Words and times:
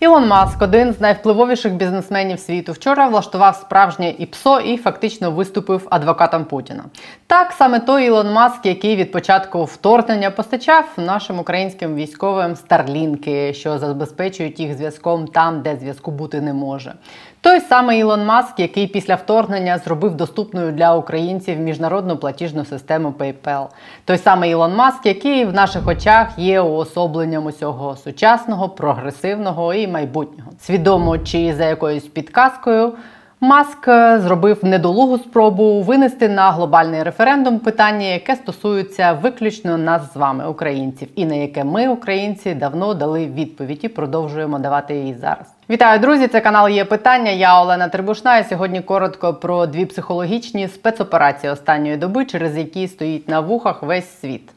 Ілон 0.00 0.26
Маск, 0.26 0.62
один 0.62 0.92
з 0.92 1.00
найвпливовіших 1.00 1.74
бізнесменів 1.74 2.40
світу, 2.40 2.72
вчора 2.72 3.08
влаштував 3.08 3.56
справжнє 3.56 4.14
ІПСО 4.18 4.60
і 4.60 4.76
фактично 4.76 5.30
виступив 5.30 5.86
адвокатом 5.90 6.44
Путіна. 6.44 6.84
Так 7.26 7.52
саме 7.52 7.80
той 7.80 8.06
Ілон 8.06 8.32
Маск, 8.32 8.66
який 8.66 8.96
від 8.96 9.12
початку 9.12 9.64
вторгнення 9.64 10.30
постачав 10.30 10.84
нашим 10.96 11.38
українським 11.38 11.94
військовим 11.94 12.56
старлінки, 12.56 13.54
що 13.54 13.78
забезпечують 13.78 14.60
їх 14.60 14.76
зв'язком 14.76 15.26
там, 15.26 15.62
де 15.62 15.76
зв'язку 15.76 16.10
бути 16.10 16.40
не 16.40 16.52
може. 16.52 16.94
Той 17.46 17.60
самий 17.60 18.00
Ілон 18.00 18.24
Маск, 18.24 18.60
який 18.60 18.86
після 18.86 19.14
вторгнення 19.14 19.78
зробив 19.78 20.14
доступною 20.14 20.72
для 20.72 20.94
українців 20.94 21.58
міжнародну 21.58 22.16
платіжну 22.16 22.64
систему 22.64 23.14
PayPal. 23.18 23.66
Той 24.04 24.18
самий 24.18 24.50
Ілон 24.50 24.74
Маск, 24.74 25.06
який 25.06 25.44
в 25.44 25.52
наших 25.52 25.86
очах 25.86 26.38
є 26.38 26.60
уособленням 26.60 27.46
усього 27.46 27.96
сучасного, 27.96 28.68
прогресивного 28.68 29.74
і 29.74 29.88
майбутнього. 29.88 30.50
Свідомо 30.60 31.18
чи 31.18 31.54
за 31.54 31.64
якоюсь 31.64 32.06
підказкою. 32.06 32.92
Маск 33.40 33.88
е, 33.88 34.20
зробив 34.20 34.64
недолугу 34.64 35.18
спробу 35.18 35.82
винести 35.82 36.28
на 36.28 36.50
глобальний 36.50 37.02
референдум 37.02 37.58
питання, 37.58 38.06
яке 38.06 38.36
стосується 38.36 39.12
виключно 39.12 39.78
нас 39.78 40.12
з 40.12 40.16
вами, 40.16 40.48
українців, 40.48 41.08
і 41.14 41.24
на 41.24 41.34
яке 41.34 41.64
ми, 41.64 41.88
українці, 41.88 42.54
давно 42.54 42.94
дали 42.94 43.26
відповідь 43.26 43.80
і 43.82 43.88
продовжуємо 43.88 44.58
давати 44.58 44.94
її 44.94 45.14
зараз. 45.14 45.55
Вітаю, 45.70 46.00
друзі! 46.00 46.28
Це 46.28 46.40
канал 46.40 46.68
є 46.68 46.84
питання. 46.84 47.30
Я 47.30 47.60
Олена 47.60 47.88
Трибушна. 47.88 48.38
і 48.38 48.44
Сьогодні 48.44 48.80
коротко 48.80 49.34
про 49.34 49.66
дві 49.66 49.84
психологічні 49.86 50.68
спецоперації 50.68 51.52
останньої 51.52 51.96
доби, 51.96 52.24
через 52.24 52.56
які 52.56 52.88
стоїть 52.88 53.28
на 53.28 53.40
вухах 53.40 53.82
весь 53.82 54.20
світ. 54.20 54.52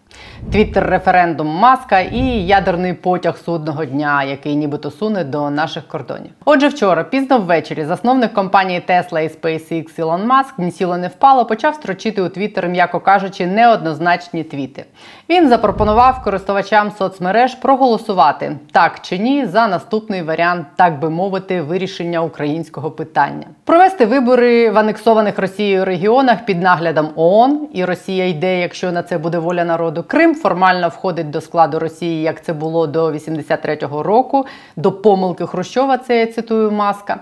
Твіттер-референдум 0.52 1.48
Маска 1.48 2.00
і 2.00 2.24
ядерний 2.46 2.94
потяг 2.94 3.38
судного 3.38 3.86
дня, 3.86 4.24
який 4.24 4.56
нібито 4.56 4.92
суне 4.92 5.24
до 5.24 5.50
наших 5.50 5.88
кордонів. 5.88 6.32
Отже, 6.46 6.68
вчора, 6.68 7.04
пізно 7.04 7.40
ввечері, 7.40 7.86
засновник 7.86 8.34
компанії 8.34 8.84
Tesla 8.90 9.20
і 9.20 9.28
SpaceX 9.28 10.00
Ілон 10.00 10.26
Маск 10.26 10.60
ні 10.60 10.72
сіло 10.72 10.98
не 10.98 11.08
впало, 11.08 11.46
почав 11.46 11.76
строчити 11.76 12.22
у 12.22 12.30
Твіттер, 12.30 12.68
м'яко 12.68 13.00
кажучи, 13.00 13.48
неоднозначні 13.48 14.44
твіти. 14.44 14.86
Він 15.30 15.50
запропонував 15.50 16.24
користувачам 16.24 16.92
соцмереж 16.92 17.56
проголосувати 17.56 18.58
так 18.72 19.00
чи 19.02 19.18
ні 19.18 19.46
за 19.46 19.68
наступний 19.68 20.22
варіант, 20.22 20.68
так 20.76 20.99
би 21.00 21.10
мовити, 21.10 21.62
вирішення 21.62 22.22
українського 22.22 22.92
питання. 22.92 23.46
Провести 23.66 24.06
вибори 24.06 24.70
в 24.70 24.78
анексованих 24.78 25.40
Росією 25.40 25.86
регіонах 25.86 26.46
під 26.46 26.62
наглядом 26.62 27.10
ООН, 27.16 27.68
і 27.74 27.86
Росія 27.86 28.28
йде, 28.28 28.60
якщо 28.60 28.92
на 28.92 29.04
це 29.04 29.18
буде 29.18 29.40
воля 29.40 29.66
народу. 29.66 30.04
Крим 30.08 30.36
формально 30.36 30.88
входить 30.88 31.30
до 31.30 31.42
складу 31.42 31.80
Росії, 31.80 32.22
як 32.22 32.44
це 32.44 32.54
було 32.54 32.88
до 32.88 33.12
83-го 33.12 34.04
року, 34.04 34.46
до 34.76 34.92
помилки 34.92 35.46
Хрущова. 35.46 35.98
Це 35.98 36.20
я 36.20 36.28
цитую 36.28 36.72
маска. 36.72 37.20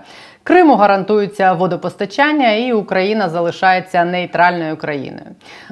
Криму 0.48 0.74
гарантується 0.74 1.52
водопостачання, 1.52 2.52
і 2.52 2.72
Україна 2.72 3.28
залишається 3.28 4.04
нейтральною 4.04 4.76
країною. 4.76 5.26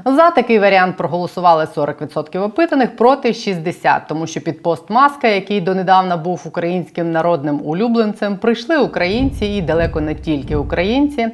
За 0.04 0.30
такий 0.30 0.58
варіант 0.58 0.96
проголосували 0.96 1.64
40% 1.76 2.42
опитаних 2.42 2.96
проти 2.96 3.28
60%, 3.28 4.00
тому 4.08 4.26
що 4.26 4.40
під 4.40 4.62
пост 4.62 4.90
маска, 4.90 5.28
який 5.28 5.60
донедавна 5.60 6.16
був 6.16 6.42
українським 6.46 7.12
народним 7.12 7.60
улюбленцем, 7.64 8.36
прийшли 8.36 8.78
українці 8.78 9.46
і 9.46 9.62
далеко 9.62 10.00
не 10.00 10.14
тільки 10.14 10.56
українці 10.56 11.28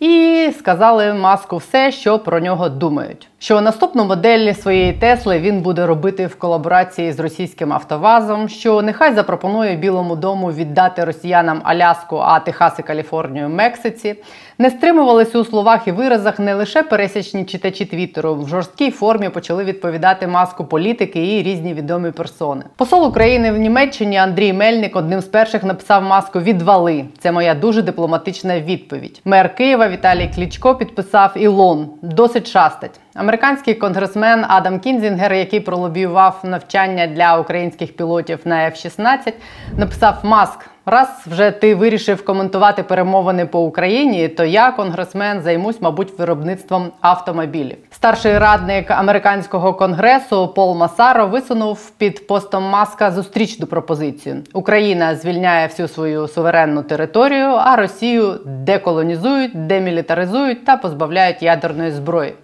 і 0.00 0.52
сказали 0.58 1.14
маску 1.14 1.56
все, 1.56 1.92
що 1.92 2.18
про 2.18 2.40
нього 2.40 2.68
думають. 2.68 3.28
Що 3.38 3.60
наступну 3.60 4.04
модель 4.04 4.52
своєї 4.52 4.92
Тесли 4.92 5.38
він 5.38 5.60
буде 5.60 5.86
робити 5.86 6.26
в 6.26 6.34
колаборації 6.34 7.12
з 7.12 7.20
російським 7.20 7.72
автовазом. 7.72 8.48
Що 8.48 8.82
нехай 8.82 9.14
запропонує 9.14 9.76
Білому 9.76 10.16
дому 10.16 10.52
віддати 10.52 11.04
росіянам 11.04 11.60
Аляску, 11.64 12.16
а 12.16 12.40
Техас 12.40 12.78
і 12.78 12.82
Каліфорнію 12.82 13.48
Мексиці. 13.48 14.16
Не 14.58 14.70
стримувалися 14.70 15.38
у 15.38 15.44
словах 15.44 15.88
і 15.88 15.92
виразах 15.92 16.38
не 16.38 16.54
лише 16.54 16.82
пересічні 16.82 17.44
читачі 17.44 17.84
Твіттеру. 17.84 18.34
В 18.34 18.48
жорсткій 18.48 18.90
формі 18.90 19.28
почали 19.28 19.64
відповідати 19.64 20.26
маску 20.26 20.64
політики 20.64 21.36
і 21.38 21.42
різні 21.42 21.74
відомі 21.74 22.10
персони. 22.10 22.64
Посол 22.76 23.06
України 23.06 23.52
в 23.52 23.58
Німеччині 23.58 24.16
Андрій 24.16 24.52
Мельник 24.52 24.96
одним 24.96 25.20
з 25.20 25.24
перших 25.24 25.64
написав 25.64 26.02
маску 26.02 26.40
Відвали. 26.40 27.04
Це 27.18 27.32
моя 27.32 27.54
дуже 27.54 27.82
дипломатична 27.82 28.60
відповідь. 28.60 29.20
Мер 29.24 29.54
Києва 29.54 29.88
Віталій 29.88 30.30
Клічко 30.34 30.74
підписав 30.74 31.32
Ілон. 31.36 31.88
Досить 32.02 32.48
шастать. 32.48 33.00
Американський 33.14 33.74
конгресмен 33.74 34.44
Адам 34.48 34.80
Кінзінгер, 34.80 35.32
який 35.32 35.60
пролобіював 35.60 36.40
навчання 36.44 37.06
для 37.06 37.38
українських 37.38 37.96
пілотів 37.96 38.38
на 38.44 38.54
F-16, 38.56 39.32
написав 39.76 40.18
Маск. 40.22 40.73
Раз 40.86 41.08
вже 41.26 41.50
ти 41.50 41.74
вирішив 41.74 42.24
коментувати 42.24 42.82
перемовини 42.82 43.46
по 43.46 43.60
Україні, 43.60 44.28
то 44.28 44.44
я, 44.44 44.70
конгресмен, 44.70 45.40
займусь, 45.40 45.80
мабуть, 45.80 46.18
виробництвом 46.18 46.92
автомобілів. 47.00 47.76
Старший 47.90 48.38
радник 48.38 48.90
американського 48.90 49.74
конгресу 49.74 50.48
Пол 50.48 50.76
Масаро 50.76 51.26
висунув 51.26 51.90
під 51.90 52.26
постом 52.26 52.64
маска 52.64 53.10
зустрічну 53.10 53.66
пропозицію: 53.66 54.42
Україна 54.52 55.14
звільняє 55.14 55.66
всю 55.66 55.88
свою 55.88 56.28
суверенну 56.28 56.82
територію, 56.82 57.46
а 57.46 57.76
Росію 57.76 58.40
деколонізують, 58.46 59.66
демілітаризують 59.66 60.64
та 60.64 60.76
позбавляють 60.76 61.42
ядерної 61.42 61.90
зброї. 61.90 62.34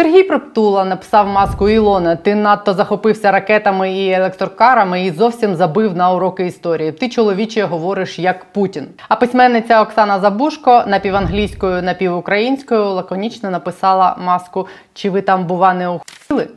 Сергій 0.00 0.22
Проптула 0.22 0.84
написав 0.84 1.28
маску 1.28 1.68
Ілона: 1.68 2.16
Ти 2.16 2.34
надто 2.34 2.74
захопився 2.74 3.32
ракетами 3.32 3.92
і 3.92 4.10
електрокарами 4.10 5.04
і 5.04 5.10
зовсім 5.10 5.54
забив 5.56 5.96
на 5.96 6.12
уроки 6.12 6.46
історії. 6.46 6.92
Ти 6.92 7.08
чоловіче 7.08 7.64
говориш 7.64 8.18
як 8.18 8.44
Путін. 8.44 8.86
А 9.08 9.16
письменниця 9.16 9.82
Оксана 9.82 10.20
Забушко 10.20 10.84
напіванглійською, 10.86 11.82
напівукраїнською 11.82 12.84
лаконічно 12.84 13.50
написала 13.50 14.16
маску 14.24 14.66
Чи 14.94 15.10
ви 15.10 15.22
там, 15.22 15.46
бува, 15.46 15.74
не 15.74 15.88
ухили? 15.88 16.48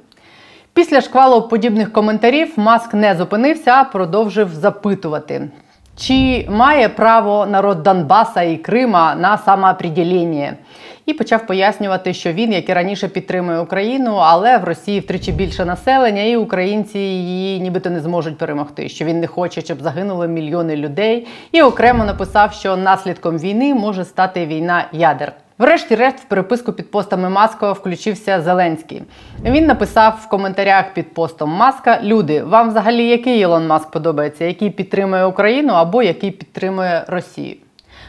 Після 0.73 1.01
шквалу 1.01 1.41
подібних 1.41 1.93
коментарів 1.93 2.53
Маск 2.55 2.93
не 2.93 3.15
зупинився, 3.15 3.71
а 3.71 3.83
продовжив 3.83 4.49
запитувати. 4.49 5.49
Чи 5.97 6.47
має 6.49 6.89
право 6.89 7.45
народ 7.45 7.83
Донбаса 7.83 8.41
і 8.41 8.57
Крима 8.57 9.15
на 9.15 9.37
самоопределення? 9.37 10.53
І 11.05 11.13
почав 11.13 11.47
пояснювати, 11.47 12.13
що 12.13 12.33
він, 12.33 12.53
як 12.53 12.69
і 12.69 12.73
раніше, 12.73 13.07
підтримує 13.07 13.59
Україну, 13.59 14.15
але 14.15 14.57
в 14.57 14.63
Росії 14.63 14.99
втричі 14.99 15.31
більше 15.31 15.65
населення, 15.65 16.21
і 16.21 16.35
українці 16.35 16.99
її 16.99 17.59
нібито 17.59 17.89
не 17.89 17.99
зможуть 17.99 18.37
перемогти. 18.37 18.89
Що 18.89 19.05
він 19.05 19.19
не 19.19 19.27
хоче, 19.27 19.61
щоб 19.61 19.81
загинули 19.81 20.27
мільйони 20.27 20.75
людей, 20.75 21.27
і 21.51 21.61
окремо 21.61 22.05
написав, 22.05 22.53
що 22.53 22.77
наслідком 22.77 23.37
війни 23.37 23.73
може 23.73 24.05
стати 24.05 24.45
війна 24.45 24.87
ядер. 24.91 25.33
Врешті-решт, 25.57 26.19
в 26.19 26.23
переписку 26.23 26.73
під 26.73 26.91
постами 26.91 27.29
Маска 27.29 27.71
включився 27.71 28.41
Зеленський. 28.41 29.03
Він 29.45 29.65
написав 29.65 30.19
в 30.23 30.29
коментарях 30.29 30.93
під 30.93 31.13
постом 31.13 31.49
Маска: 31.49 31.99
Люди, 32.03 32.43
вам 32.43 32.69
взагалі 32.69 33.07
який 33.07 33.39
Ілон 33.39 33.67
Маск 33.67 33.91
подобається, 33.91 34.45
який 34.45 34.69
підтримує 34.69 35.25
Україну 35.25 35.73
або 35.73 36.03
який 36.03 36.31
підтримує 36.31 37.05
Росію? 37.07 37.55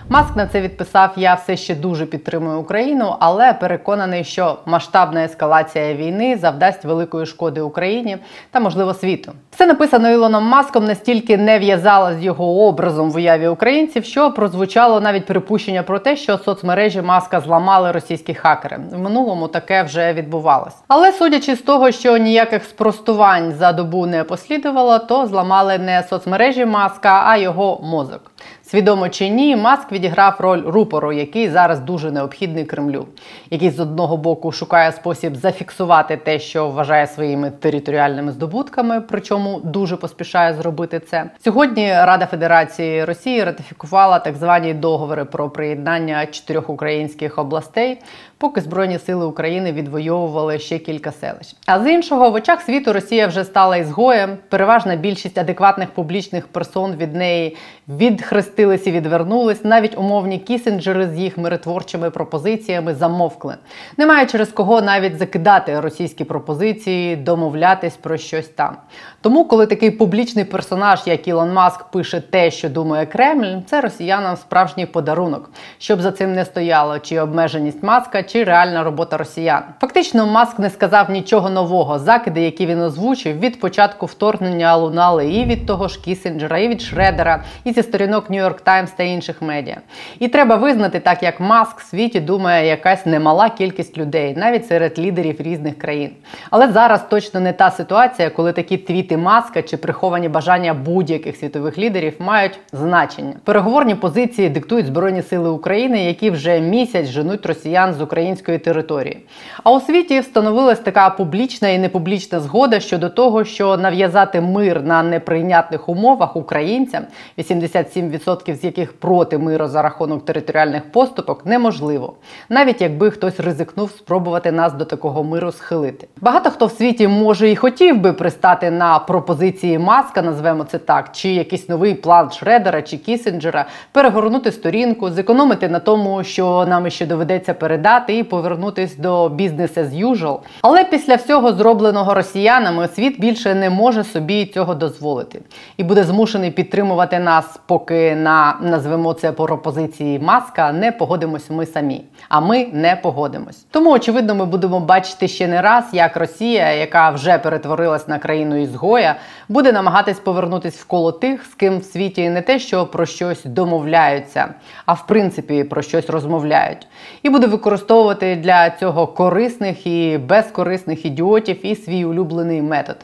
Маск 0.08 0.36
на 0.36 0.46
це 0.46 0.60
відписав: 0.60 1.10
Я 1.16 1.34
все 1.34 1.56
ще 1.56 1.74
дуже 1.74 2.06
підтримую 2.06 2.60
Україну, 2.60 3.16
але 3.20 3.52
переконаний, 3.52 4.24
що 4.24 4.58
масштабна 4.66 5.24
ескалація 5.24 5.94
війни 5.94 6.36
завдасть 6.36 6.84
великої 6.84 7.26
шкоди 7.26 7.60
Україні 7.60 8.16
та, 8.50 8.60
можливо, 8.60 8.94
світу. 8.94 9.32
Все 9.50 9.66
написано 9.66 10.10
Ілоном 10.10 10.44
Маском 10.44 10.84
настільки 10.84 11.36
не 11.36 11.58
в'язало 11.58 12.14
з 12.14 12.22
його 12.22 12.66
образом 12.66 13.10
в 13.10 13.16
уяві 13.16 13.48
українців, 13.48 14.04
що 14.04 14.30
прозвучало 14.30 15.00
навіть 15.00 15.26
припущення 15.26 15.82
про 15.82 15.98
те, 15.98 16.16
що 16.16 16.38
соцмережі 16.38 17.02
маска 17.02 17.40
зламали 17.40 17.92
російські 17.92 18.34
хакери. 18.34 18.78
В 18.92 18.98
минулому 18.98 19.48
таке 19.48 19.82
вже 19.82 20.12
відбувалось. 20.12 20.74
Але 20.88 21.12
судячи 21.12 21.56
з 21.56 21.62
того, 21.62 21.90
що 21.90 22.16
ніяких 22.16 22.64
спростувань 22.64 23.52
за 23.52 23.72
добу 23.72 24.06
не 24.06 24.24
послідувало, 24.24 24.98
то 24.98 25.26
зламали 25.26 25.78
не 25.78 26.02
соцмережі 26.02 26.64
маска, 26.64 27.22
а 27.26 27.36
його 27.36 27.80
мозок. 27.84 28.30
Свідомо 28.66 29.08
чи 29.08 29.28
ні, 29.28 29.56
маск 29.56 29.92
відіграв 29.92 30.36
роль 30.38 30.62
рупору, 30.66 31.12
який 31.12 31.48
зараз 31.48 31.80
дуже 31.80 32.10
необхідний 32.10 32.64
Кремлю, 32.64 33.06
який 33.50 33.70
з 33.70 33.80
одного 33.80 34.16
боку 34.16 34.52
шукає 34.52 34.92
спосіб 34.92 35.36
зафіксувати 35.36 36.16
те, 36.16 36.38
що 36.38 36.68
вважає 36.68 37.06
своїми 37.06 37.50
територіальними 37.50 38.32
здобутками, 38.32 39.00
причому 39.00 39.60
дуже 39.64 39.96
поспішає 39.96 40.54
зробити 40.54 41.00
це. 41.00 41.30
Сьогодні 41.44 41.88
Рада 41.88 42.26
Федерації 42.26 43.04
Росії 43.04 43.44
ратифікувала 43.44 44.18
так 44.18 44.36
звані 44.36 44.74
договори 44.74 45.24
про 45.24 45.50
приєднання 45.50 46.26
чотирьох 46.26 46.70
українських 46.70 47.38
областей 47.38 47.98
поки 48.44 48.60
Збройні 48.60 48.98
сили 48.98 49.26
України 49.26 49.72
відвоювали 49.72 50.58
ще 50.58 50.78
кілька 50.78 51.12
селищ. 51.12 51.56
А 51.66 51.80
з 51.80 51.86
іншого, 51.86 52.30
в 52.30 52.34
очах 52.34 52.62
світу 52.62 52.92
Росія 52.92 53.26
вже 53.26 53.44
стала 53.44 53.76
ізгоєм. 53.76 54.38
Переважна 54.48 54.96
більшість 54.96 55.38
адекватних 55.38 55.90
публічних 55.90 56.48
персон 56.48 56.94
від 56.94 57.14
неї 57.14 57.56
відхрестились 57.88 58.86
і 58.86 58.92
відвернулись. 58.92 59.64
Навіть 59.64 59.98
умовні 59.98 60.38
кісенджери 60.38 61.08
з 61.08 61.18
їх 61.18 61.38
миротворчими 61.38 62.10
пропозиціями 62.10 62.94
замовкли. 62.94 63.54
Немає 63.96 64.26
через 64.26 64.48
кого 64.48 64.80
навіть 64.80 65.18
закидати 65.18 65.80
російські 65.80 66.24
пропозиції, 66.24 67.16
домовлятись 67.16 67.96
про 67.96 68.16
щось 68.16 68.48
там. 68.48 68.76
Тому, 69.20 69.44
коли 69.44 69.66
такий 69.66 69.90
публічний 69.90 70.44
персонаж, 70.44 71.00
як 71.06 71.28
Ілон 71.28 71.52
Маск, 71.52 71.84
пише 71.84 72.20
те, 72.20 72.50
що 72.50 72.68
думає 72.68 73.06
Кремль, 73.06 73.60
це 73.66 73.80
росіянам 73.80 74.36
справжній 74.36 74.86
подарунок, 74.86 75.50
щоб 75.78 76.00
за 76.00 76.12
цим 76.12 76.34
не 76.34 76.44
стояло 76.44 76.98
чи 76.98 77.20
обмеженість 77.20 77.82
маска, 77.82 78.22
чи 78.34 78.44
реальна 78.44 78.84
робота 78.84 79.16
росіян. 79.16 79.62
Фактично, 79.80 80.26
маск 80.26 80.58
не 80.58 80.70
сказав 80.70 81.10
нічого 81.10 81.50
нового. 81.50 81.98
Закиди, 81.98 82.40
які 82.40 82.66
він 82.66 82.80
озвучив, 82.80 83.38
від 83.38 83.60
початку 83.60 84.06
вторгнення 84.06 84.76
лунали 84.76 85.32
і 85.32 85.44
від 85.44 85.66
того 85.66 85.88
ж 85.88 86.00
Кісінджера, 86.00 86.58
і 86.58 86.68
від 86.68 86.82
Шредера, 86.82 87.44
і 87.64 87.72
зі 87.72 87.82
сторінок 87.82 88.30
York 88.30 88.62
Times 88.64 88.88
та 88.96 89.02
інших 89.02 89.42
медіа. 89.42 89.76
І 90.18 90.28
треба 90.28 90.56
визнати, 90.56 91.00
так 91.00 91.22
як 91.22 91.40
маск 91.40 91.80
в 91.80 91.84
світі 91.84 92.20
думає 92.20 92.66
якась 92.66 93.06
немала 93.06 93.50
кількість 93.50 93.98
людей, 93.98 94.34
навіть 94.36 94.66
серед 94.66 94.98
лідерів 94.98 95.36
різних 95.40 95.78
країн. 95.78 96.10
Але 96.50 96.68
зараз 96.68 97.04
точно 97.10 97.40
не 97.40 97.52
та 97.52 97.70
ситуація, 97.70 98.30
коли 98.30 98.52
такі 98.52 98.76
твіти 98.76 99.16
маска 99.16 99.62
чи 99.62 99.76
приховані 99.76 100.28
бажання 100.28 100.74
будь-яких 100.74 101.36
світових 101.36 101.78
лідерів 101.78 102.14
мають 102.18 102.58
значення. 102.72 103.34
Переговорні 103.44 103.94
позиції 103.94 104.48
диктують 104.48 104.86
Збройні 104.86 105.22
сили 105.22 105.48
України, 105.48 106.04
які 106.04 106.30
вже 106.30 106.60
місяць 106.60 107.06
женуть 107.06 107.46
росіян 107.46 107.94
з 107.94 108.00
української 108.14 108.58
території. 108.58 109.26
А 109.64 109.72
у 109.72 109.80
світі 109.80 110.20
встановилась 110.20 110.78
така 110.78 111.10
публічна 111.10 111.68
і 111.68 111.78
непублічна 111.78 112.40
згода 112.40 112.80
щодо 112.80 113.08
того, 113.08 113.44
що 113.44 113.76
нав'язати 113.76 114.40
мир 114.40 114.82
на 114.82 115.02
неприйнятних 115.02 115.88
умовах 115.88 116.36
українцям, 116.36 117.04
87% 117.38 118.54
з 118.54 118.64
яких 118.64 118.92
проти 118.92 119.38
миру 119.38 119.68
за 119.68 119.82
рахунок 119.82 120.24
територіальних 120.24 120.92
поступок, 120.92 121.46
неможливо, 121.46 122.14
навіть 122.48 122.80
якби 122.80 123.10
хтось 123.10 123.40
ризикнув 123.40 123.90
спробувати 123.90 124.52
нас 124.52 124.72
до 124.72 124.84
такого 124.84 125.24
миру 125.24 125.52
схилити. 125.52 126.08
Багато 126.20 126.50
хто 126.50 126.66
в 126.66 126.70
світі 126.70 127.08
може 127.08 127.50
і 127.50 127.56
хотів 127.56 128.00
би 128.00 128.12
пристати 128.12 128.70
на 128.70 128.98
пропозиції 128.98 129.78
маска, 129.78 130.22
назвемо 130.22 130.64
це 130.64 130.78
так, 130.78 131.12
чи 131.12 131.28
якийсь 131.28 131.68
новий 131.68 131.94
план 131.94 132.30
Шредера 132.30 132.82
чи 132.82 132.96
Кісінджера, 132.96 133.66
перегорнути 133.92 134.52
сторінку, 134.52 135.10
зекономити 135.10 135.68
на 135.68 135.78
тому, 135.78 136.24
що 136.24 136.66
нам 136.68 136.90
ще 136.90 137.06
доведеться 137.06 137.54
передати, 137.64 138.03
і 138.08 138.22
повернутись 138.22 138.96
до 138.96 139.28
бізнес 139.28 139.76
as 139.76 140.06
usual. 140.06 140.38
Але 140.62 140.84
після 140.84 141.14
всього 141.14 141.52
зробленого 141.52 142.14
росіянами 142.14 142.88
світ 142.88 143.20
більше 143.20 143.54
не 143.54 143.70
може 143.70 144.04
собі 144.04 144.46
цього 144.46 144.74
дозволити 144.74 145.40
і 145.76 145.84
буде 145.84 146.04
змушений 146.04 146.50
підтримувати 146.50 147.18
нас, 147.18 147.60
поки 147.66 148.14
на 148.14 148.56
назвемо 148.62 149.12
це 149.12 149.32
пропозиції 149.32 150.18
маска 150.18 150.72
не 150.72 150.92
погодимось 150.92 151.50
ми 151.50 151.66
самі. 151.66 152.04
А 152.28 152.40
ми 152.40 152.66
не 152.72 152.96
погодимось. 152.96 153.66
Тому 153.70 153.90
очевидно, 153.90 154.34
ми 154.34 154.46
будемо 154.46 154.80
бачити 154.80 155.28
ще 155.28 155.48
не 155.48 155.62
раз, 155.62 155.84
як 155.92 156.16
Росія, 156.16 156.72
яка 156.72 157.10
вже 157.10 157.38
перетворилась 157.38 158.08
на 158.08 158.18
країну 158.18 158.56
ізгоя, 158.56 159.16
буде 159.48 159.72
намагатись 159.72 160.18
повернутись 160.18 160.76
в 160.76 160.84
коло 160.84 161.12
тих, 161.12 161.44
з 161.44 161.54
ким 161.54 161.78
в 161.78 161.84
світі 161.84 162.28
не 162.28 162.42
те, 162.42 162.58
що 162.58 162.86
про 162.86 163.06
щось 163.06 163.44
домовляються, 163.44 164.54
а 164.86 164.92
в 164.92 165.06
принципі 165.06 165.64
про 165.64 165.82
щось 165.82 166.10
розмовляють, 166.10 166.86
і 167.22 167.30
буде 167.30 167.46
використовувати 167.46 167.93
для 168.36 168.70
цього 168.70 169.06
корисних 169.06 169.86
і 169.86 170.18
безкорисних 170.18 171.06
ідіотів 171.06 171.66
і 171.66 171.76
свій 171.76 172.04
улюблений 172.04 172.62
метод 172.62 172.96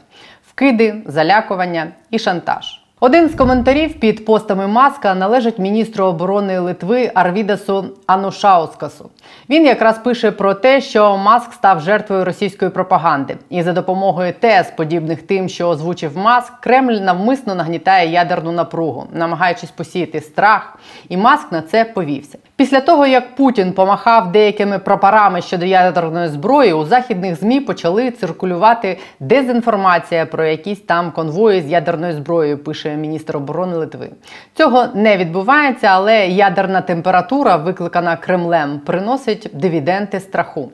вкиди, 0.47 0.95
залякування 1.05 1.87
і 2.11 2.19
шантаж. 2.19 2.81
Один 3.03 3.29
з 3.29 3.35
коментарів 3.35 3.99
під 3.99 4.25
постами 4.25 4.67
маска 4.67 5.15
належить 5.15 5.59
міністру 5.59 6.05
оборони 6.05 6.59
Литви 6.59 7.11
Арвідасу 7.13 7.85
Анушаускасу. 8.07 9.09
Він 9.49 9.65
якраз 9.65 9.99
пише 9.99 10.31
про 10.31 10.53
те, 10.53 10.81
що 10.81 11.17
маск 11.17 11.53
став 11.53 11.81
жертвою 11.81 12.25
російської 12.25 12.71
пропаганди, 12.71 13.37
і 13.49 13.63
за 13.63 13.73
допомогою 13.73 14.33
тез, 14.33 14.71
подібних 14.77 15.21
тим, 15.21 15.49
що 15.49 15.69
озвучив 15.69 16.17
маск, 16.17 16.53
Кремль 16.59 16.93
навмисно 16.93 17.55
нагнітає 17.55 18.11
ядерну 18.11 18.51
напругу, 18.51 19.07
намагаючись 19.13 19.71
посіяти 19.71 20.21
страх, 20.21 20.77
і 21.09 21.17
маск 21.17 21.51
на 21.51 21.61
це 21.61 21.85
повівся. 21.85 22.37
Після 22.61 22.81
того, 22.81 23.07
як 23.07 23.35
Путін 23.35 23.73
помахав 23.73 24.31
деякими 24.31 24.79
прапорами 24.79 25.41
щодо 25.41 25.65
ядерної 25.65 26.27
зброї, 26.27 26.73
у 26.73 26.85
західних 26.85 27.35
змі 27.35 27.59
почали 27.59 28.11
циркулювати 28.11 28.99
дезінформація 29.19 30.25
про 30.25 30.45
якісь 30.45 30.79
там 30.79 31.11
конвої 31.11 31.61
з 31.61 31.69
ядерною 31.69 32.13
зброєю. 32.13 32.57
Пише 32.57 32.95
міністр 32.95 33.37
оборони 33.37 33.77
Литви. 33.77 34.09
Цього 34.53 34.85
не 34.93 35.17
відбувається, 35.17 35.87
але 35.87 36.27
ядерна 36.27 36.81
температура, 36.81 37.55
викликана 37.55 38.15
Кремлем, 38.15 38.79
приносить 38.79 39.49
дивіденти 39.53 40.19
страху. 40.19 40.71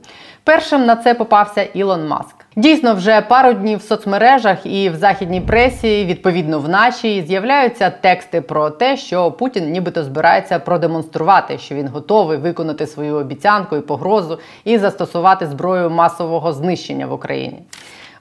Першим 0.47 0.85
на 0.85 0.95
це 0.95 1.13
попався 1.13 1.63
Ілон 1.63 2.07
Маск. 2.07 2.35
Дійсно, 2.55 2.95
вже 2.95 3.21
пару 3.21 3.53
днів 3.53 3.79
в 3.79 3.81
соцмережах 3.81 4.65
і 4.65 4.89
в 4.89 4.95
західній 4.95 5.41
пресі, 5.41 6.05
відповідно 6.05 6.59
в 6.59 6.69
нашій, 6.69 7.23
з'являються 7.27 7.89
тексти 7.89 8.41
про 8.41 8.69
те, 8.69 8.97
що 8.97 9.31
Путін 9.31 9.71
нібито 9.71 10.03
збирається 10.03 10.59
продемонструвати, 10.59 11.57
що 11.57 11.75
він 11.75 11.87
готовий 11.87 12.37
виконати 12.37 12.87
свою 12.87 13.15
обіцянку 13.15 13.75
і 13.75 13.81
погрозу 13.81 14.39
і 14.63 14.77
застосувати 14.77 15.47
зброю 15.47 15.89
масового 15.89 16.53
знищення 16.53 17.05
в 17.07 17.13
Україні. 17.13 17.59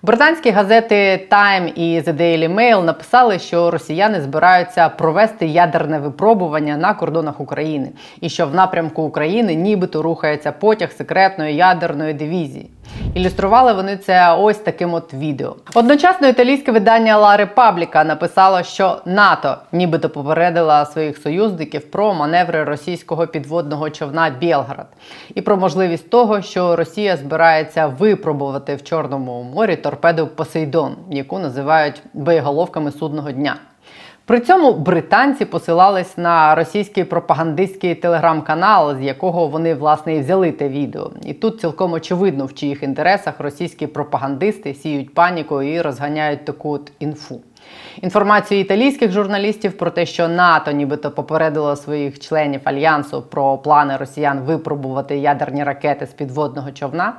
Британські 0.02 0.50
газети 0.50 1.26
Time 1.30 1.72
і 1.74 2.00
The 2.00 2.16
Daily 2.16 2.54
Mail 2.54 2.84
написали, 2.84 3.38
що 3.38 3.70
росіяни 3.70 4.20
збираються 4.20 4.88
провести 4.88 5.46
ядерне 5.46 5.98
випробування 5.98 6.76
на 6.76 6.94
кордонах 6.94 7.40
України, 7.40 7.90
і 8.20 8.28
що 8.28 8.46
в 8.46 8.54
напрямку 8.54 9.02
України 9.02 9.54
нібито 9.54 10.02
рухається 10.02 10.52
потяг 10.52 10.92
секретної 10.92 11.56
ядерної 11.56 12.14
дивізії. 12.14 12.70
Ілюстрували 13.14 13.72
вони 13.72 13.96
це 13.96 14.34
ось 14.34 14.58
таким 14.58 14.94
от 14.94 15.14
відео. 15.14 15.56
Одночасно 15.74 16.28
італійське 16.28 16.72
видання 16.72 17.18
La 17.18 17.46
Repubblica 17.46 18.04
написало, 18.04 18.62
що 18.62 18.98
НАТО 19.04 19.56
нібито 19.72 20.10
попередила 20.10 20.86
своїх 20.86 21.18
союзників 21.18 21.90
про 21.90 22.14
маневри 22.14 22.64
російського 22.64 23.26
підводного 23.26 23.90
човна 23.90 24.30
Білград 24.30 24.86
і 25.34 25.42
про 25.42 25.56
можливість 25.56 26.10
того, 26.10 26.42
що 26.42 26.76
Росія 26.76 27.16
збирається 27.16 27.86
випробувати 27.86 28.74
в 28.74 28.84
Чорному 28.84 29.42
морі 29.42 29.76
торпеду 29.76 30.26
Посейдон, 30.26 30.96
яку 31.10 31.38
називають 31.38 32.02
боєголовками 32.14 32.90
судного 32.92 33.32
дня. 33.32 33.56
При 34.26 34.40
цьому 34.40 34.72
британці 34.72 35.44
посилались 35.44 36.18
на 36.18 36.54
російський 36.54 37.04
пропагандистський 37.04 37.94
телеграм-канал, 37.94 38.96
з 38.96 39.00
якого 39.00 39.46
вони 39.46 39.74
власне 39.74 40.16
і 40.16 40.20
взяли 40.20 40.52
те 40.52 40.68
відео. 40.68 41.10
І 41.24 41.32
тут 41.32 41.60
цілком 41.60 41.92
очевидно, 41.92 42.46
в 42.46 42.54
чиїх 42.54 42.82
інтересах 42.82 43.40
російські 43.40 43.86
пропагандисти 43.86 44.74
сіють 44.74 45.14
паніку 45.14 45.62
і 45.62 45.80
розганяють 45.80 46.44
таку 46.44 46.70
от 46.70 46.92
інфу. 46.98 47.40
Інформацію 48.02 48.60
італійських 48.60 49.12
журналістів 49.12 49.78
про 49.78 49.90
те, 49.90 50.06
що 50.06 50.28
НАТО 50.28 50.70
нібито 50.70 51.10
попередило 51.10 51.76
своїх 51.76 52.20
членів 52.20 52.60
альянсу 52.64 53.22
про 53.22 53.58
плани 53.58 53.96
росіян 53.96 54.40
випробувати 54.40 55.16
ядерні 55.16 55.64
ракети 55.64 56.06
з 56.06 56.12
підводного 56.12 56.70
човна, 56.70 57.14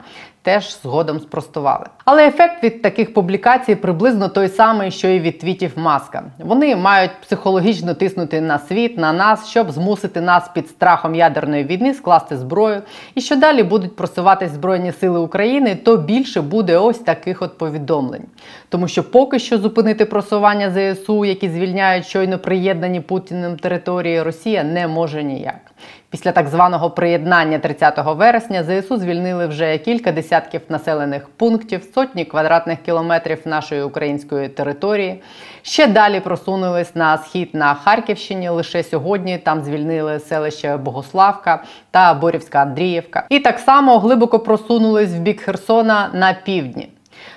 теж 0.47 0.81
згодом 0.83 1.19
спростували. 1.19 1.85
Але 2.05 2.27
ефект 2.27 2.63
від 2.63 2.81
таких 2.81 3.13
публікацій 3.13 3.75
приблизно 3.75 4.29
той 4.29 4.49
самий, 4.49 4.91
що 4.91 5.07
і 5.07 5.19
від 5.19 5.39
твітів 5.39 5.71
маска. 5.75 6.23
Вони 6.39 6.75
мають 6.75 7.11
психологічно 7.21 7.93
тиснути 7.93 8.41
на 8.41 8.59
світ, 8.59 8.97
на 8.97 9.13
нас, 9.13 9.47
щоб 9.47 9.71
змусити 9.71 10.21
нас 10.21 10.49
під 10.53 10.69
страхом 10.69 11.15
ядерної 11.15 11.63
війни 11.63 11.93
скласти 11.93 12.37
зброю. 12.37 12.81
І 13.15 13.21
що 13.21 13.35
далі 13.35 13.63
будуть 13.63 13.95
просуватись 13.95 14.51
Збройні 14.51 14.91
Сили 14.91 15.19
України, 15.19 15.75
то 15.75 15.97
більше 15.97 16.41
буде 16.41 16.77
ось 16.77 16.99
таких 16.99 17.41
от 17.41 17.57
повідомлень. 17.57 18.25
Тому 18.69 18.87
що 18.87 19.11
поки 19.11 19.39
що 19.39 19.57
зупинити 19.57 20.05
просування 20.05 20.71
ЗСУ, 20.71 21.25
які 21.25 21.49
звільняють 21.49 22.05
щойно 22.05 22.39
приєднані 22.39 23.01
Путіним 23.01 23.57
території, 23.57 24.21
Росія 24.21 24.63
не 24.63 24.87
може 24.87 25.23
ніяк. 25.23 25.71
Після 26.09 26.31
так 26.31 26.47
званого 26.47 26.89
приєднання 26.89 27.59
30 27.59 27.93
вересня 28.05 28.63
ЗСУ 28.63 28.97
звільнили 28.97 29.47
вже 29.47 29.77
кілька 29.77 30.11
десятків 30.11 30.61
населених 30.69 31.29
пунктів, 31.29 31.83
сотні 31.93 32.25
квадратних 32.25 32.81
кілометрів 32.81 33.39
нашої 33.45 33.83
української 33.83 34.49
території. 34.49 35.21
Ще 35.61 35.87
далі 35.87 36.19
просунулись 36.19 36.95
на 36.95 37.17
схід 37.17 37.49
на 37.53 37.73
Харківщині. 37.73 38.49
Лише 38.49 38.83
сьогодні 38.83 39.37
там 39.37 39.61
звільнили 39.61 40.19
селище 40.19 40.77
Богославка 40.77 41.63
та 41.91 42.13
Борівська 42.13 42.59
Андріївка. 42.59 43.25
І 43.29 43.39
так 43.39 43.59
само 43.59 43.99
глибоко 43.99 44.39
просунулись 44.39 45.13
в 45.13 45.19
бік 45.19 45.41
Херсона 45.41 46.09
на 46.13 46.33
півдні. 46.33 46.89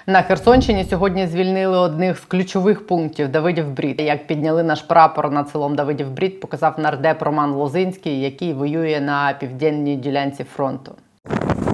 На 0.07 0.23
Херсонщині 0.23 0.85
сьогодні 0.91 1.27
звільнили 1.27 1.79
одних 1.79 2.19
з 2.19 2.25
ключових 2.25 2.87
пунктів 2.87 3.29
Давидів 3.29 3.71
Брід. 3.71 4.01
Як 4.01 4.27
підняли 4.27 4.63
наш 4.63 4.83
прапор 4.83 5.31
над 5.31 5.49
селом 5.49 5.75
Давидів 5.75 6.11
Брід, 6.11 6.41
показав 6.41 6.81
нардеп 6.81 7.23
Роман 7.23 7.53
Лозинський, 7.53 8.21
який 8.21 8.53
воює 8.53 9.01
на 9.01 9.33
південній 9.41 9.97
ділянці 9.97 10.45
фронту. 10.45 10.93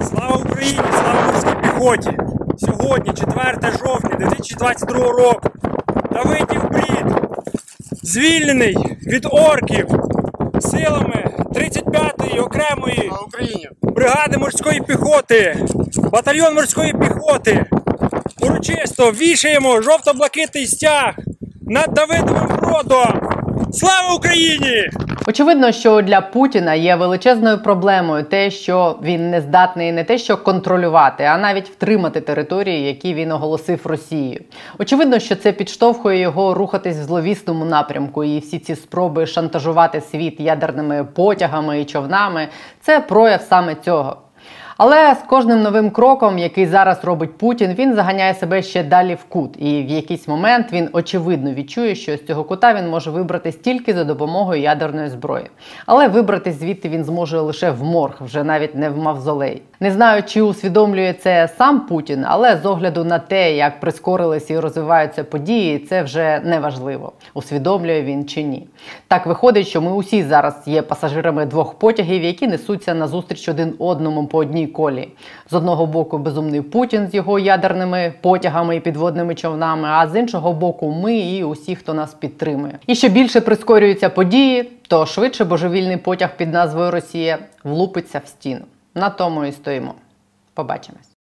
Слава 0.01 0.35
Україні! 0.35 0.79
Слава 0.91 1.21
морській 1.25 1.61
піхоті! 1.61 2.17
Сьогодні, 2.57 3.13
4 3.13 3.77
жовтня 3.77 4.15
2022 4.19 4.97
року, 4.97 5.49
Давидів 6.11 6.69
Брід 6.71 7.27
звільнений 8.07 8.77
від 9.07 9.25
орків 9.31 9.87
силами 10.59 11.25
35-ї 11.51 12.39
окремої 12.39 13.11
Україні. 13.27 13.69
Бригади 13.97 14.37
морської 14.37 14.81
піхоти, 14.81 15.57
батальйон 16.11 16.55
морської 16.55 16.93
піхоти. 16.93 17.65
Урочисто 18.39 19.11
вішаємо 19.11 19.81
жовто-блакитний 19.81 20.67
стяг 20.67 21.15
над 21.61 21.93
Давидовим 21.93 22.47
Бродом. 22.47 23.21
Слава 23.73 24.13
Україні! 24.13 24.89
Очевидно, 25.29 25.71
що 25.71 26.01
для 26.01 26.21
Путіна 26.21 26.73
є 26.73 26.95
величезною 26.95 27.57
проблемою 27.57 28.23
те, 28.23 28.51
що 28.51 28.99
він 29.03 29.29
не 29.29 29.41
здатний 29.41 29.91
не 29.91 30.03
те, 30.03 30.17
що 30.17 30.37
контролювати, 30.37 31.23
а 31.23 31.37
навіть 31.37 31.69
втримати 31.69 32.21
території, 32.21 32.87
які 32.87 33.13
він 33.13 33.31
оголосив 33.31 33.81
Росією. 33.83 34.41
Очевидно, 34.79 35.19
що 35.19 35.35
це 35.35 35.51
підштовхує 35.51 36.19
його 36.19 36.53
рухатись 36.53 36.97
в 36.97 37.03
зловісному 37.03 37.65
напрямку, 37.65 38.23
і 38.23 38.39
всі 38.39 38.59
ці 38.59 38.75
спроби 38.75 39.25
шантажувати 39.25 40.01
світ 40.01 40.39
ядерними 40.39 41.03
потягами 41.03 41.81
і 41.81 41.85
човнами 41.85 42.47
це 42.81 42.99
прояв 42.99 43.41
саме 43.41 43.75
цього. 43.75 44.17
Але 44.77 45.15
з 45.15 45.17
кожним 45.17 45.61
новим 45.61 45.89
кроком, 45.89 46.39
який 46.39 46.65
зараз 46.65 47.03
робить 47.03 47.37
Путін, 47.37 47.75
він 47.79 47.95
заганяє 47.95 48.33
себе 48.33 48.61
ще 48.61 48.83
далі 48.83 49.15
в 49.15 49.23
кут. 49.23 49.55
І 49.57 49.83
в 49.83 49.89
якийсь 49.89 50.27
момент 50.27 50.67
він 50.73 50.89
очевидно 50.93 51.53
відчує, 51.53 51.95
що 51.95 52.17
з 52.17 52.25
цього 52.25 52.43
кута 52.43 52.73
він 52.73 52.89
може 52.89 53.11
вибратись 53.11 53.55
тільки 53.55 53.93
за 53.93 54.03
допомогою 54.03 54.61
ядерної 54.61 55.09
зброї. 55.09 55.45
Але 55.85 56.07
вибратись 56.07 56.59
звідти 56.59 56.89
він 56.89 57.03
зможе 57.03 57.39
лише 57.39 57.71
в 57.71 57.83
морг, 57.83 58.17
вже 58.19 58.43
навіть 58.43 58.75
не 58.75 58.89
в 58.89 58.97
мавзолей. 58.97 59.61
Не 59.79 59.91
знаю, 59.91 60.23
чи 60.23 60.41
усвідомлює 60.41 61.13
це 61.13 61.49
сам 61.57 61.79
Путін, 61.79 62.25
але 62.27 62.57
з 62.57 62.65
огляду 62.65 63.03
на 63.03 63.19
те, 63.19 63.55
як 63.55 63.79
прискорились 63.79 64.49
і 64.49 64.59
розвиваються 64.59 65.23
події, 65.23 65.79
це 65.79 66.03
вже 66.03 66.41
не 66.43 66.59
важливо, 66.59 67.11
усвідомлює 67.33 68.01
він 68.01 68.25
чи 68.25 68.43
ні. 68.43 68.67
Так 69.07 69.25
виходить, 69.25 69.67
що 69.67 69.81
ми 69.81 69.91
усі 69.91 70.23
зараз 70.23 70.63
є 70.65 70.81
пасажирами 70.81 71.45
двох 71.45 71.73
потягів, 71.73 72.23
які 72.23 72.47
несуться 72.47 72.93
назустріч 72.93 73.49
один 73.49 73.73
одному 73.79 74.27
по 74.27 74.43
колії. 74.67 75.11
З 75.49 75.53
одного 75.53 75.85
боку 75.85 76.17
безумний 76.17 76.61
Путін 76.61 77.07
з 77.07 77.13
його 77.13 77.39
ядерними 77.39 78.13
потягами 78.21 78.75
і 78.75 78.79
підводними 78.79 79.35
човнами, 79.35 79.87
а 79.87 80.07
з 80.07 80.19
іншого 80.19 80.53
боку, 80.53 80.91
ми 80.91 81.17
і 81.17 81.43
усі, 81.43 81.75
хто 81.75 81.93
нас 81.93 82.13
підтримує. 82.13 82.79
І 82.87 82.95
що 82.95 83.09
більше 83.09 83.41
прискорюються 83.41 84.09
події, 84.09 84.63
то 84.87 85.05
швидше 85.05 85.45
божевільний 85.45 85.97
потяг 85.97 86.37
під 86.37 86.53
назвою 86.53 86.91
Росія 86.91 87.37
влупиться 87.63 88.21
в 88.25 88.27
стіну. 88.27 88.61
На 88.95 89.09
тому 89.09 89.45
і 89.45 89.51
стоїмо. 89.51 89.93
Побачимось. 90.53 91.16